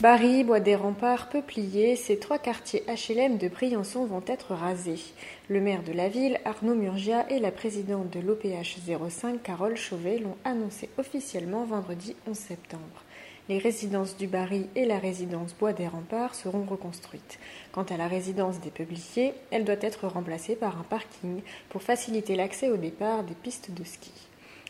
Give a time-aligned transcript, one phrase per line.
[0.00, 5.00] Barry, Bois des Remparts, Peuplier, ces trois quartiers HLM de Briançon vont être rasés.
[5.48, 10.20] Le maire de la ville, Arnaud Murgia, et la présidente de l'OPH 05, Carole Chauvet,
[10.20, 13.02] l'ont annoncé officiellement vendredi 11 septembre.
[13.48, 17.40] Les résidences du Barry et la résidence Bois des Remparts seront reconstruites.
[17.72, 22.36] Quant à la résidence des Peupliers, elle doit être remplacée par un parking pour faciliter
[22.36, 24.12] l'accès au départ des pistes de ski.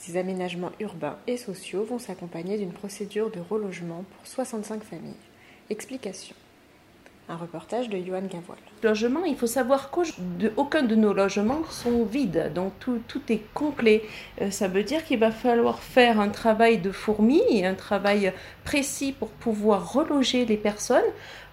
[0.00, 5.12] Ces aménagements urbains et sociaux vont s'accompagner d'une procédure de relogement pour 65 familles.
[5.68, 6.34] Explication.
[7.30, 8.58] Un reportage de Johan Gavoil.
[8.82, 14.02] Logement, il faut savoir qu'aucun de nos logements sont vides, donc tout, tout est complet.
[14.42, 18.32] Euh, ça veut dire qu'il va falloir faire un travail de fourmi, un travail
[18.64, 21.04] précis pour pouvoir reloger les personnes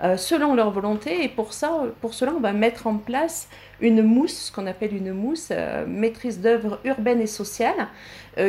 [0.04, 1.24] euh, selon leur volonté.
[1.24, 3.48] Et pour ça, pour cela, on va mettre en place
[3.80, 7.88] une mousse, ce qu'on appelle une mousse, euh, maîtrise d'œuvre urbaine et sociale,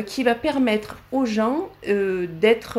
[0.06, 2.79] qui va permettre aux gens d'être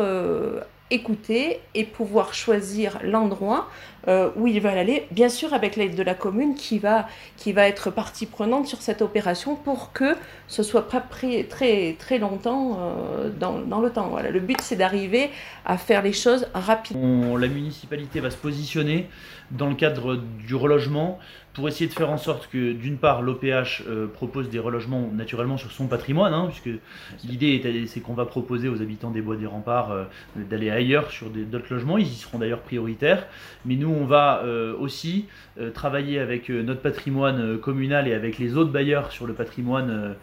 [0.90, 3.68] écouter et pouvoir choisir l'endroit
[4.08, 7.52] euh, où ils veulent aller, bien sûr avec l'aide de la commune qui va, qui
[7.52, 10.16] va être partie prenante sur cette opération pour que
[10.48, 14.08] ce soit pas pris très, très longtemps euh, dans, dans, le temps.
[14.08, 14.30] Voilà.
[14.30, 15.30] Le but c'est d'arriver
[15.66, 17.36] à faire les choses rapidement.
[17.36, 19.08] La municipalité va se positionner
[19.50, 21.18] dans le cadre du relogement
[21.54, 25.56] pour essayer de faire en sorte que, d'une part, l'OPH euh, propose des relogements naturellement
[25.56, 26.78] sur son patrimoine, hein, puisque
[27.24, 30.04] l'idée c'est qu'on va proposer aux habitants des bois des remparts euh,
[30.36, 33.26] d'aller ailleurs sur d'autres logements, ils y seront d'ailleurs prioritaires,
[33.64, 35.26] mais nous on va euh, aussi
[35.74, 40.14] travailler avec notre patrimoine communal et avec les autres bailleurs sur le patrimoine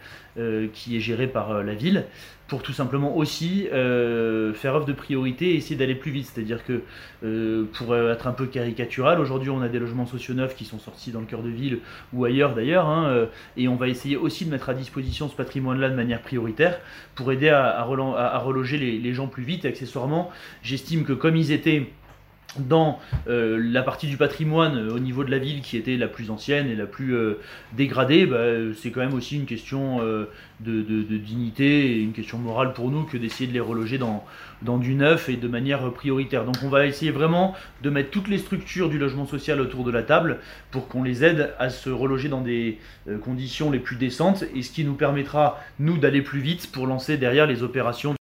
[0.72, 2.06] qui est géré par la ville
[2.48, 6.30] pour tout simplement aussi faire œuvre de priorité et essayer d'aller plus vite.
[6.32, 6.82] C'est-à-dire que,
[7.74, 11.12] pour être un peu caricatural, aujourd'hui on a des logements sociaux neufs qui sont sortis
[11.12, 11.80] dans le cœur de ville
[12.12, 15.36] ou ailleurs d'ailleurs, hein, euh, et on va essayer aussi de mettre à disposition ce
[15.36, 16.80] patrimoine-là de manière prioritaire
[17.14, 19.64] pour aider à, reloger les, les, gens plus vite.
[19.64, 20.30] Et accessoirement,
[20.62, 21.90] j'estime que comme ils étaient
[22.58, 22.98] dans
[23.28, 26.30] euh, la partie du patrimoine euh, au niveau de la ville qui était la plus
[26.30, 27.38] ancienne et la plus euh,
[27.74, 28.44] dégradée, bah,
[28.76, 30.00] c'est quand même aussi une question
[30.60, 34.24] de, dignité et une question morale pour nous que d'essayer de les reloger dans,
[34.62, 36.44] dans du neuf et de manière prioritaire.
[36.44, 39.90] Donc on va essayer vraiment de mettre toutes les structures du logement social autour de
[39.90, 40.38] la table
[40.70, 42.78] pour qu'on les aide à se reloger dans des
[43.22, 47.16] conditions les plus décentes et ce qui nous permettra, nous, d'aller plus vite pour lancer
[47.16, 48.17] derrière les opérations